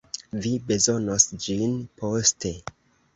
[0.43, 2.55] Vi bezonos ĝin poste.